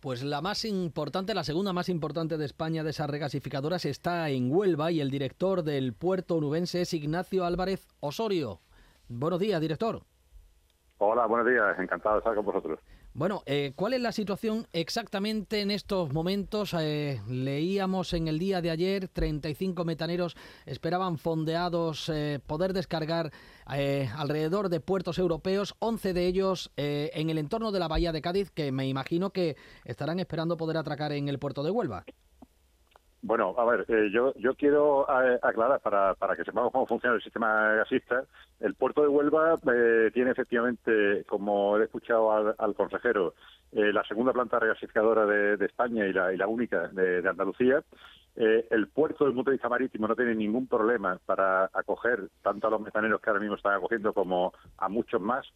Pues 0.00 0.22
la 0.22 0.40
más 0.40 0.64
importante, 0.64 1.34
la 1.34 1.44
segunda 1.44 1.74
más 1.74 1.90
importante 1.90 2.38
de 2.38 2.46
España 2.46 2.82
de 2.82 2.88
esas 2.88 3.10
regasificadoras 3.10 3.84
está 3.84 4.30
en 4.30 4.50
Huelva 4.50 4.90
y 4.90 5.02
el 5.02 5.10
director 5.10 5.62
del 5.62 5.92
puerto 5.92 6.36
onubense 6.36 6.80
es 6.80 6.94
Ignacio 6.94 7.44
Álvarez 7.44 7.86
Osorio. 8.00 8.60
Buenos 9.08 9.38
días, 9.40 9.60
director. 9.60 10.00
Hola, 10.96 11.26
buenos 11.26 11.46
días, 11.46 11.78
encantado 11.78 12.14
de 12.14 12.18
estar 12.20 12.34
con 12.34 12.46
vosotros. 12.46 12.80
Bueno, 13.12 13.42
eh, 13.44 13.72
¿cuál 13.74 13.94
es 13.94 14.00
la 14.00 14.12
situación 14.12 14.68
exactamente 14.72 15.62
en 15.62 15.72
estos 15.72 16.12
momentos? 16.12 16.74
Eh, 16.78 17.20
leíamos 17.28 18.12
en 18.12 18.28
el 18.28 18.38
día 18.38 18.62
de 18.62 18.70
ayer, 18.70 19.08
35 19.08 19.84
metaneros 19.84 20.36
esperaban 20.64 21.18
fondeados 21.18 22.08
eh, 22.08 22.38
poder 22.46 22.72
descargar 22.72 23.32
alrededor 23.66 24.68
de 24.68 24.80
puertos 24.80 25.18
europeos, 25.18 25.76
11 25.78 26.12
de 26.12 26.26
ellos 26.26 26.72
en 26.76 27.30
el 27.30 27.38
entorno 27.38 27.70
de 27.70 27.78
la 27.78 27.86
bahía 27.86 28.10
de 28.10 28.20
Cádiz, 28.20 28.50
que 28.50 28.72
me 28.72 28.88
imagino 28.88 29.30
que 29.30 29.56
estarán 29.84 30.18
esperando 30.18 30.56
poder 30.56 30.76
atracar 30.76 31.12
en 31.12 31.28
el 31.28 31.38
puerto 31.38 31.62
de 31.62 31.70
Huelva. 31.70 32.04
Bueno, 33.22 33.54
a 33.58 33.64
ver, 33.66 33.84
eh, 33.88 34.10
yo, 34.10 34.32
yo 34.36 34.54
quiero 34.54 35.06
eh, 35.22 35.38
aclarar 35.42 35.80
para, 35.80 36.14
para 36.14 36.36
que 36.36 36.44
sepamos 36.44 36.72
cómo 36.72 36.86
funciona 36.86 37.16
el 37.16 37.22
sistema 37.22 37.74
gasista. 37.74 38.24
El 38.60 38.74
puerto 38.74 39.02
de 39.02 39.08
Huelva 39.30 39.58
eh, 39.74 40.10
tiene 40.12 40.32
efectivamente, 40.32 41.24
como 41.26 41.78
he 41.78 41.84
escuchado 41.84 42.32
al, 42.32 42.74
consejero, 42.74 43.34
la 43.72 44.02
segunda 44.04 44.32
planta 44.32 44.58
regasificadora 44.58 45.26
de, 45.26 45.64
España 45.64 46.06
y 46.06 46.12
la, 46.12 46.32
y 46.32 46.36
la 46.36 46.46
única 46.46 46.88
de, 46.88 47.26
Andalucía. 47.28 47.82
el 48.36 48.88
puerto 48.88 49.24
del 49.24 49.34
punto 49.34 49.50
de 49.50 49.56
vista 49.56 49.68
marítimo 49.68 50.08
no 50.08 50.16
tiene 50.16 50.34
ningún 50.34 50.66
problema 50.66 51.18
para 51.24 51.70
acoger 51.72 52.28
tanto 52.42 52.66
a 52.66 52.70
los 52.70 52.80
metaneros 52.80 53.20
que 53.20 53.30
ahora 53.30 53.40
mismo 53.40 53.56
están 53.56 53.74
acogiendo 53.74 54.12
como 54.12 54.52
a 54.78 54.88
muchos 54.88 55.20
más. 55.20 55.46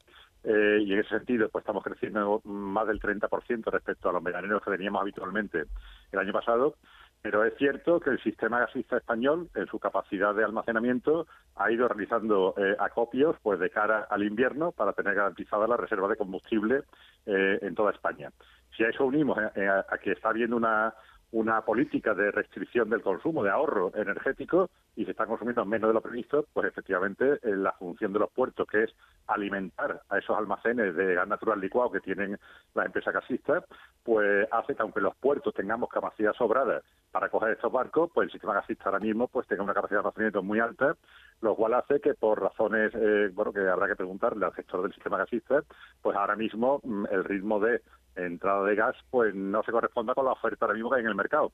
y 0.44 0.92
en 0.92 0.98
ese 0.98 1.08
sentido, 1.08 1.48
pues 1.48 1.62
estamos 1.62 1.82
creciendo 1.82 2.40
más 2.44 2.86
del 2.86 3.00
30% 3.00 3.64
respecto 3.70 4.08
a 4.08 4.12
los 4.12 4.22
metaneros 4.22 4.62
que 4.62 4.70
teníamos 4.70 5.02
habitualmente 5.02 5.64
el 6.12 6.18
año 6.18 6.32
pasado. 6.32 6.76
Pero 7.24 7.42
es 7.42 7.54
cierto 7.56 8.00
que 8.00 8.10
el 8.10 8.22
sistema 8.22 8.58
gasista 8.58 8.98
español, 8.98 9.48
en 9.54 9.66
su 9.68 9.78
capacidad 9.78 10.34
de 10.34 10.44
almacenamiento, 10.44 11.26
ha 11.56 11.70
ido 11.70 11.88
realizando 11.88 12.54
eh, 12.58 12.76
acopios 12.78 13.36
pues 13.42 13.58
de 13.58 13.70
cara 13.70 14.06
al 14.10 14.24
invierno 14.24 14.72
para 14.72 14.92
tener 14.92 15.14
garantizada 15.14 15.66
la 15.66 15.78
reserva 15.78 16.06
de 16.06 16.16
combustible 16.16 16.82
eh, 17.24 17.58
en 17.62 17.74
toda 17.74 17.92
España. 17.92 18.30
Si 18.76 18.84
a 18.84 18.90
eso 18.90 19.06
unimos 19.06 19.38
eh, 19.54 19.66
a 19.66 19.96
que 19.96 20.12
está 20.12 20.28
habiendo 20.28 20.54
una 20.54 20.92
una 21.34 21.62
política 21.62 22.14
de 22.14 22.30
restricción 22.30 22.88
del 22.88 23.02
consumo, 23.02 23.42
de 23.42 23.50
ahorro 23.50 23.90
energético, 23.96 24.70
y 24.94 25.04
se 25.04 25.10
está 25.10 25.26
consumiendo 25.26 25.64
menos 25.64 25.88
de 25.88 25.94
lo 25.94 26.00
previsto, 26.00 26.46
pues 26.52 26.68
efectivamente 26.68 27.40
eh, 27.42 27.56
la 27.56 27.72
función 27.72 28.12
de 28.12 28.20
los 28.20 28.30
puertos, 28.30 28.68
que 28.68 28.84
es 28.84 28.94
alimentar 29.26 30.00
a 30.08 30.18
esos 30.18 30.38
almacenes 30.38 30.94
de 30.94 31.14
gas 31.14 31.26
natural 31.26 31.60
licuado 31.60 31.90
que 31.90 31.98
tienen 31.98 32.38
las 32.74 32.86
empresas 32.86 33.12
gasistas, 33.12 33.64
pues 34.04 34.46
hace 34.52 34.76
que 34.76 34.82
aunque 34.82 35.00
los 35.00 35.16
puertos 35.16 35.52
tengamos 35.54 35.88
capacidad 35.88 36.32
sobrada 36.34 36.82
para 37.10 37.28
coger 37.28 37.54
estos 37.54 37.72
barcos, 37.72 38.12
pues 38.14 38.26
el 38.26 38.32
sistema 38.32 38.54
gasista 38.54 38.84
ahora 38.84 39.00
mismo 39.00 39.26
pues 39.26 39.48
tenga 39.48 39.64
una 39.64 39.74
capacidad 39.74 39.98
de 39.98 40.02
almacenamiento 40.02 40.42
muy 40.44 40.60
alta, 40.60 40.94
lo 41.40 41.56
cual 41.56 41.74
hace 41.74 42.00
que 42.00 42.14
por 42.14 42.40
razones, 42.40 42.92
eh, 42.94 43.30
bueno, 43.34 43.52
que 43.52 43.68
habrá 43.68 43.88
que 43.88 43.96
preguntarle 43.96 44.46
al 44.46 44.52
gestor 44.52 44.82
del 44.82 44.94
sistema 44.94 45.18
gasista, 45.18 45.64
pues 46.00 46.16
ahora 46.16 46.36
mismo 46.36 46.80
mm, 46.84 47.06
el 47.10 47.24
ritmo 47.24 47.58
de 47.58 47.82
entrada 48.16 48.64
de 48.64 48.74
gas 48.74 48.96
pues 49.10 49.34
no 49.34 49.62
se 49.62 49.72
corresponda 49.72 50.14
con 50.14 50.24
la 50.24 50.32
oferta 50.32 50.64
ahora 50.64 50.74
mismo 50.74 50.90
que 50.90 50.96
hay 50.96 51.02
en 51.02 51.08
el 51.08 51.14
mercado. 51.14 51.52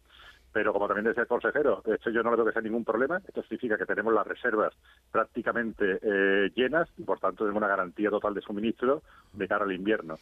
Pero 0.52 0.72
como 0.72 0.88
también 0.88 1.06
decía 1.06 1.22
el 1.22 1.28
consejero, 1.28 1.82
esto 1.86 2.10
yo 2.10 2.22
no 2.22 2.30
le 2.30 2.36
veo 2.36 2.46
que 2.46 2.52
sea 2.52 2.62
ningún 2.62 2.84
problema. 2.84 3.18
Esto 3.26 3.42
significa 3.42 3.78
que 3.78 3.86
tenemos 3.86 4.12
las 4.12 4.26
reservas 4.26 4.74
prácticamente 5.12 6.00
eh, 6.02 6.50
llenas 6.54 6.88
y 6.98 7.04
por 7.04 7.20
tanto 7.20 7.44
tenemos 7.44 7.60
una 7.60 7.68
garantía 7.68 8.10
total 8.10 8.34
de 8.34 8.40
suministro 8.40 9.02
de 9.32 9.46
cara 9.46 9.64
al 9.64 9.72
invierno. 9.72 10.16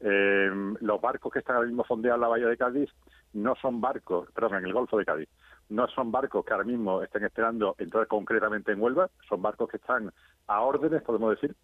Eh, 0.00 0.50
los 0.80 1.00
barcos 1.00 1.32
que 1.32 1.38
están 1.40 1.56
ahora 1.56 1.68
mismo 1.68 1.84
fondeados 1.84 2.16
en 2.16 2.22
la 2.22 2.28
bahía 2.28 2.46
de 2.46 2.56
Cádiz 2.56 2.90
no 3.34 3.54
son 3.56 3.80
barcos, 3.80 4.30
perdón, 4.32 4.56
en 4.56 4.66
el 4.66 4.72
Golfo 4.72 4.96
de 4.96 5.04
Cádiz, 5.04 5.28
no 5.68 5.88
son 5.88 6.10
barcos 6.10 6.44
que 6.44 6.52
ahora 6.52 6.64
mismo 6.64 7.02
estén 7.02 7.24
esperando 7.24 7.74
entrar 7.78 8.06
concretamente 8.06 8.72
en 8.72 8.80
Huelva, 8.80 9.10
son 9.28 9.42
barcos 9.42 9.70
que 9.70 9.78
están 9.78 10.12
a 10.46 10.60
órdenes, 10.60 11.02
podemos 11.02 11.30
decir, 11.30 11.54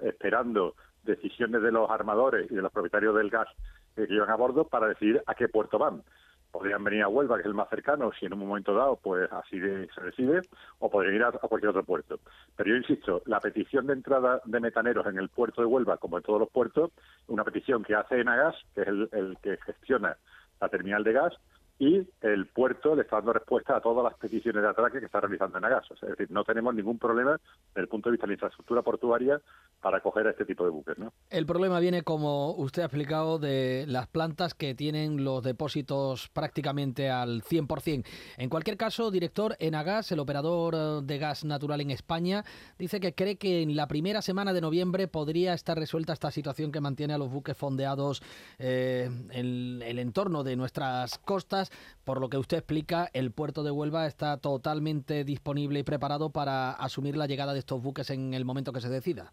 esperando 0.00 0.74
decisiones 1.04 1.62
de 1.62 1.72
los 1.72 1.90
armadores 1.90 2.50
y 2.50 2.54
de 2.54 2.62
los 2.62 2.72
propietarios 2.72 3.14
del 3.14 3.30
gas 3.30 3.48
que 3.94 4.06
llevan 4.06 4.30
a 4.30 4.36
bordo 4.36 4.64
para 4.64 4.88
decidir 4.88 5.22
a 5.26 5.34
qué 5.34 5.48
puerto 5.48 5.78
van. 5.78 6.02
Podrían 6.50 6.82
venir 6.82 7.02
a 7.02 7.08
Huelva, 7.08 7.36
que 7.36 7.42
es 7.42 7.46
el 7.46 7.54
más 7.54 7.68
cercano, 7.68 8.10
si 8.18 8.24
en 8.24 8.32
un 8.32 8.40
momento 8.40 8.72
dado 8.72 8.96
pues 8.96 9.30
así 9.32 9.60
se 9.60 10.00
decide, 10.02 10.40
o 10.78 10.88
podrían 10.88 11.16
ir 11.16 11.24
a, 11.24 11.32
cualquier 11.32 11.70
otro 11.70 11.84
puerto. 11.84 12.20
Pero 12.56 12.70
yo 12.70 12.76
insisto, 12.76 13.22
la 13.26 13.40
petición 13.40 13.86
de 13.86 13.92
entrada 13.92 14.40
de 14.44 14.60
metaneros 14.60 15.06
en 15.06 15.18
el 15.18 15.28
puerto 15.28 15.60
de 15.60 15.66
Huelva, 15.66 15.98
como 15.98 16.16
en 16.16 16.22
todos 16.22 16.40
los 16.40 16.48
puertos, 16.48 16.90
una 17.26 17.44
petición 17.44 17.84
que 17.84 17.94
hace 17.94 18.20
Enagas, 18.20 18.56
que 18.74 18.82
es 18.82 18.88
el 18.88 19.36
que 19.42 19.58
gestiona 19.58 20.16
la 20.60 20.68
terminal 20.68 21.04
de 21.04 21.12
gas, 21.12 21.34
y 21.78 22.04
el 22.22 22.46
puerto 22.46 22.96
le 22.96 23.02
está 23.02 23.16
dando 23.16 23.32
respuesta 23.32 23.76
a 23.76 23.80
todas 23.80 24.02
las 24.02 24.14
peticiones 24.18 24.62
de 24.62 24.68
atraque 24.68 24.98
que 24.98 25.06
está 25.06 25.20
realizando 25.20 25.58
Enagas. 25.58 25.84
es 25.90 26.08
decir, 26.08 26.28
no 26.30 26.42
tenemos 26.44 26.74
ningún 26.74 26.98
problema 26.98 27.40
desde 27.68 27.82
el 27.82 27.88
punto 27.88 28.08
de 28.08 28.12
vista 28.12 28.26
de 28.26 28.30
la 28.30 28.34
infraestructura 28.34 28.82
portuaria 28.82 29.40
para 29.80 29.98
acoger 29.98 30.26
a 30.26 30.30
este 30.30 30.44
tipo 30.44 30.64
de 30.64 30.70
buques. 30.70 30.98
¿no? 30.98 31.12
El 31.30 31.46
problema 31.46 31.78
viene, 31.78 32.02
como 32.02 32.52
usted 32.56 32.82
ha 32.82 32.86
explicado, 32.86 33.38
de 33.38 33.84
las 33.86 34.08
plantas 34.08 34.54
que 34.54 34.74
tienen 34.74 35.22
los 35.22 35.42
depósitos 35.44 36.28
prácticamente 36.30 37.10
al 37.10 37.42
100%. 37.42 38.04
En 38.38 38.48
cualquier 38.48 38.76
caso, 38.76 39.12
director, 39.12 39.54
Enagas, 39.60 40.10
el 40.10 40.18
operador 40.18 41.04
de 41.04 41.18
gas 41.18 41.44
natural 41.44 41.80
en 41.80 41.92
España, 41.92 42.44
dice 42.76 42.98
que 42.98 43.14
cree 43.14 43.36
que 43.36 43.62
en 43.62 43.76
la 43.76 43.86
primera 43.86 44.20
semana 44.20 44.52
de 44.52 44.60
noviembre 44.60 45.06
podría 45.06 45.54
estar 45.54 45.78
resuelta 45.78 46.12
esta 46.12 46.32
situación 46.32 46.72
que 46.72 46.80
mantiene 46.80 47.14
a 47.14 47.18
los 47.18 47.30
buques 47.30 47.56
fondeados 47.56 48.20
eh, 48.58 49.08
en 49.30 49.80
el 49.82 49.98
entorno 50.00 50.42
de 50.42 50.56
nuestras 50.56 51.18
costas 51.18 51.67
por 52.04 52.20
lo 52.20 52.28
que 52.28 52.36
usted 52.36 52.58
explica, 52.58 53.08
el 53.12 53.32
puerto 53.32 53.62
de 53.62 53.70
Huelva 53.70 54.06
está 54.06 54.36
totalmente 54.38 55.24
disponible 55.24 55.80
y 55.80 55.82
preparado 55.84 56.30
para 56.30 56.72
asumir 56.72 57.16
la 57.16 57.26
llegada 57.26 57.52
de 57.52 57.60
estos 57.60 57.82
buques 57.82 58.10
en 58.10 58.34
el 58.34 58.44
momento 58.44 58.72
que 58.72 58.80
se 58.80 58.88
decida. 58.88 59.32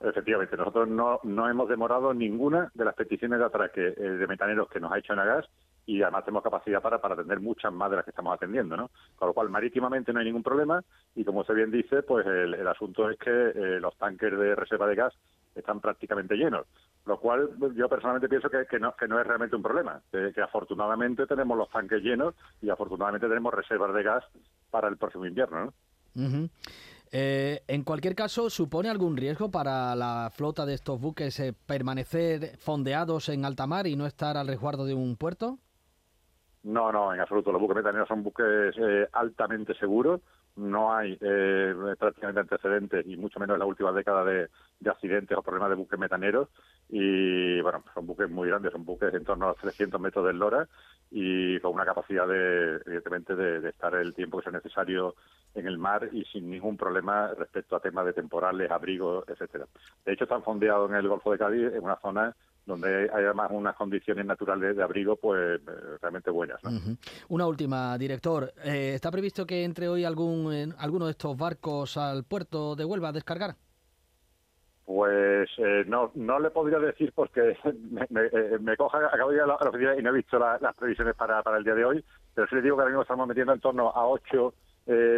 Efectivamente, 0.00 0.56
nosotros 0.56 0.88
no, 0.88 1.20
no 1.22 1.48
hemos 1.48 1.68
demorado 1.68 2.12
ninguna 2.12 2.70
de 2.74 2.84
las 2.84 2.94
peticiones 2.94 3.38
de 3.38 3.44
atraque 3.46 3.94
eh, 3.96 4.02
de 4.02 4.26
metaneros 4.26 4.68
que 4.68 4.78
nos 4.78 4.92
ha 4.92 4.98
hecho 4.98 5.14
Enagas 5.14 5.46
y 5.86 6.02
además 6.02 6.24
tenemos 6.24 6.42
capacidad 6.42 6.82
para, 6.82 7.00
para 7.00 7.14
atender 7.14 7.40
muchas 7.40 7.72
más 7.72 7.90
de 7.90 7.96
las 7.96 8.04
que 8.04 8.10
estamos 8.10 8.34
atendiendo, 8.34 8.76
¿no? 8.76 8.90
Con 9.14 9.28
lo 9.28 9.34
cual, 9.34 9.48
marítimamente 9.48 10.12
no 10.12 10.18
hay 10.18 10.26
ningún 10.26 10.42
problema 10.42 10.82
y 11.14 11.24
como 11.24 11.40
usted 11.40 11.54
bien 11.54 11.70
dice, 11.70 12.02
pues 12.02 12.26
el, 12.26 12.66
asunto 12.66 13.08
es 13.08 13.18
que 13.18 13.30
eh, 13.30 13.80
los 13.80 13.96
tanques 13.96 14.36
de 14.36 14.54
reserva 14.54 14.86
de 14.86 14.96
gas 14.96 15.14
están 15.54 15.80
prácticamente 15.80 16.34
llenos 16.34 16.66
lo 17.06 17.20
cual 17.20 17.50
yo 17.74 17.88
personalmente 17.88 18.28
pienso 18.28 18.50
que, 18.50 18.78
no, 18.80 18.94
que 18.96 19.06
no 19.06 19.20
es 19.20 19.26
realmente 19.26 19.54
un 19.54 19.62
problema, 19.62 20.02
que, 20.10 20.42
afortunadamente 20.42 21.26
tenemos 21.26 21.56
los 21.56 21.70
tanques 21.70 22.02
llenos 22.02 22.34
y 22.60 22.68
afortunadamente 22.68 23.28
tenemos 23.28 23.54
reservas 23.54 23.94
de 23.94 24.02
gas 24.02 24.24
para 24.70 24.88
el 24.88 24.96
próximo 24.96 25.24
invierno. 25.24 25.72
Eh, 27.12 27.62
en 27.68 27.84
cualquier 27.84 28.16
caso, 28.16 28.50
¿supone 28.50 28.88
algún 28.88 29.16
riesgo 29.16 29.50
para 29.50 29.94
la 29.94 30.30
flota 30.34 30.66
de 30.66 30.74
estos 30.74 31.00
buques 31.00 31.38
eh, 31.38 31.54
permanecer 31.66 32.58
fondeados 32.58 33.28
en 33.28 33.44
alta 33.44 33.68
mar 33.68 33.86
y 33.86 33.94
no 33.94 34.06
estar 34.06 34.36
al 34.36 34.48
resguardo 34.48 34.84
de 34.84 34.94
un 34.94 35.16
puerto? 35.16 35.58
No, 36.64 36.90
no, 36.90 37.14
en 37.14 37.20
absoluto. 37.20 37.52
Los 37.52 37.60
buques 37.60 37.76
metaneros 37.76 38.08
son 38.08 38.24
buques 38.24 38.74
eh, 38.76 39.08
altamente 39.12 39.74
seguros 39.74 40.20
no 40.56 40.94
hay 40.94 41.18
eh, 41.20 41.74
prácticamente 41.98 42.40
antecedentes, 42.40 43.06
y 43.06 43.16
mucho 43.16 43.38
menos 43.38 43.54
en 43.54 43.60
la 43.60 43.66
última 43.66 43.92
década, 43.92 44.24
de, 44.24 44.48
accidentes 44.88 45.36
o 45.36 45.42
problemas 45.42 45.70
de 45.70 45.76
buques 45.76 45.98
metaneros. 45.98 46.48
Y 46.88 47.60
bueno, 47.60 47.84
son 47.94 48.06
buques 48.06 48.30
muy 48.30 48.48
grandes, 48.48 48.72
son 48.72 48.84
buques 48.84 49.12
en 49.12 49.24
torno 49.24 49.46
a 49.46 49.48
los 49.50 49.58
300 49.58 50.00
metros 50.00 50.26
del 50.26 50.38
Lora 50.38 50.66
y 51.10 51.58
con 51.60 51.74
una 51.74 51.84
capacidad, 51.84 52.26
de, 52.26 52.80
evidentemente, 52.86 53.34
de, 53.36 53.68
estar 53.68 53.94
el 53.94 54.14
tiempo 54.14 54.38
que 54.38 54.44
sea 54.44 54.52
necesario 54.52 55.14
en 55.54 55.66
el 55.66 55.78
mar 55.78 56.08
y 56.12 56.24
sin 56.24 56.50
ningún 56.50 56.76
problema 56.76 57.32
respecto 57.36 57.76
a 57.76 57.80
temas 57.80 58.06
de 58.06 58.12
temporales, 58.12 58.70
abrigos, 58.70 59.24
etcétera. 59.28 59.66
De 60.04 60.12
hecho, 60.12 60.24
están 60.24 60.42
fondeados 60.42 60.90
en 60.90 60.96
el 60.96 61.08
Golfo 61.08 61.32
de 61.32 61.38
Cádiz, 61.38 61.72
en 61.72 61.84
una 61.84 61.96
zona 61.96 62.34
donde 62.66 63.08
hay 63.12 63.24
además 63.24 63.50
unas 63.52 63.76
condiciones 63.76 64.26
naturales 64.26 64.76
de 64.76 64.82
abrigo 64.82 65.16
pues 65.16 65.60
eh, 65.60 65.98
realmente 66.02 66.30
buenas. 66.30 66.60
Una 67.28 67.46
última, 67.46 67.96
director. 67.96 68.52
Eh, 68.64 68.94
¿Está 68.94 69.10
previsto 69.10 69.46
que 69.46 69.64
entre 69.64 69.88
hoy 69.88 70.04
algún 70.04 70.74
alguno 70.78 71.06
de 71.06 71.12
estos 71.12 71.36
barcos 71.36 71.96
al 71.96 72.24
puerto 72.24 72.74
de 72.74 72.84
Huelva 72.84 73.08
a 73.08 73.12
descargar? 73.12 73.54
Pues 74.84 75.48
eh, 75.58 75.84
no, 75.86 76.10
no 76.14 76.38
le 76.38 76.50
podría 76.50 76.78
decir 76.78 77.12
porque 77.14 77.56
me, 78.60 78.76
coja, 78.76 78.98
acabo 79.12 79.30
de 79.30 79.36
ir 79.36 79.42
a 79.42 79.46
la, 79.46 79.54
oficina 79.54 79.96
y 79.96 80.02
no 80.02 80.10
he 80.10 80.14
visto 80.14 80.38
las 80.38 80.76
previsiones 80.76 81.14
para, 81.14 81.42
para 81.42 81.58
el 81.58 81.64
día 81.64 81.74
de 81.74 81.84
hoy, 81.84 82.04
pero 82.34 82.48
sí 82.48 82.56
le 82.56 82.62
digo 82.62 82.76
que 82.76 82.82
ahora 82.82 82.90
mismo 82.90 83.02
estamos 83.02 83.28
metiendo 83.28 83.52
en 83.52 83.60
torno 83.60 83.90
a 83.90 84.06
ocho 84.06 84.54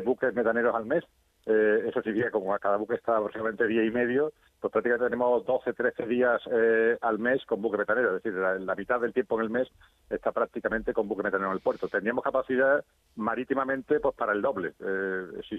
buques 0.04 0.34
metaneros 0.34 0.74
al 0.74 0.86
mes 0.86 1.04
eh, 1.48 1.88
eso 1.88 2.02
significa 2.02 2.30
como 2.30 2.52
a 2.52 2.58
cada 2.58 2.76
buque 2.76 2.94
está 2.94 3.16
aproximadamente 3.16 3.66
día 3.66 3.82
y 3.82 3.90
medio, 3.90 4.32
pues 4.60 4.72
prácticamente 4.72 5.06
tenemos 5.06 5.44
12, 5.46 5.72
13 5.72 6.06
días 6.06 6.40
eh, 6.50 6.98
al 7.00 7.18
mes 7.18 7.44
con 7.46 7.62
buque 7.62 7.78
metanero, 7.78 8.16
es 8.16 8.22
decir, 8.22 8.38
la, 8.38 8.74
mitad 8.74 9.00
del 9.00 9.12
tiempo 9.12 9.38
en 9.38 9.44
el 9.44 9.50
mes 9.50 9.68
está 10.10 10.32
prácticamente 10.32 10.92
con 10.92 11.06
buque 11.06 11.22
metanero 11.22 11.50
en 11.50 11.56
el 11.56 11.60
puerto. 11.60 11.88
Tendríamos 11.88 12.24
capacidad 12.24 12.84
marítimamente 13.16 14.00
pues 14.00 14.14
para 14.14 14.32
el 14.32 14.42
doble, 14.42 14.74
eh, 14.80 15.40
si, 15.48 15.58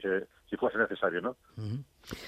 si 0.49 0.57
fuese 0.57 0.77
necesario, 0.77 1.21
¿no? 1.21 1.35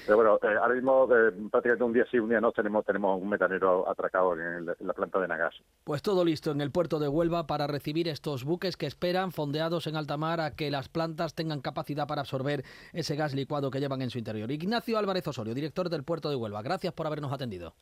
Pero 0.05 0.17
bueno, 0.17 0.39
eh, 0.43 0.57
ahora 0.61 0.75
mismo 0.75 1.07
prácticamente 1.49 1.83
un 1.83 1.93
día 1.93 2.05
sí, 2.09 2.19
un 2.19 2.29
día 2.29 2.41
no, 2.41 2.51
tenemos, 2.51 2.85
tenemos 2.85 3.21
un 3.21 3.29
metanero 3.29 3.89
atracado 3.89 4.33
en, 4.33 4.65
la 4.65 4.93
planta 4.93 5.19
de 5.19 5.27
Nagas. 5.27 5.55
Pues 5.83 6.01
todo 6.01 6.23
listo 6.23 6.51
en 6.51 6.61
el 6.61 6.71
puerto 6.71 6.99
de 6.99 7.07
Huelva 7.07 7.47
para 7.47 7.67
recibir 7.67 8.07
estos 8.07 8.43
buques 8.43 8.77
que 8.77 8.85
esperan, 8.85 9.31
fondeados 9.31 9.87
en 9.87 9.95
alta 9.95 10.17
mar, 10.17 10.39
a 10.39 10.55
que 10.55 10.71
las 10.71 10.89
plantas 10.89 11.33
tengan 11.33 11.61
capacidad 11.61 12.07
para 12.07 12.21
absorber 12.21 12.63
ese 12.93 13.15
gas 13.15 13.33
licuado 13.33 13.71
que 13.71 13.79
llevan 13.79 14.01
en 14.01 14.09
su 14.09 14.17
interior. 14.17 14.51
Ignacio 14.51 14.97
Álvarez 14.97 15.27
Osorio, 15.27 15.53
director 15.53 15.89
del 15.89 16.03
puerto 16.03 16.29
de 16.29 16.35
Huelva, 16.35 16.60
gracias 16.63 16.93
por 16.93 17.07
habernos 17.07 17.31
atendido. 17.31 17.73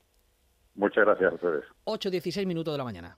Muchas 0.76 1.06
gracias 1.06 1.32
a 1.32 1.36
ustedes. 1.36 1.66
8.16 1.86 2.46
minutos 2.46 2.74
de 2.74 2.78
la 2.78 2.84
mañana. 2.84 3.18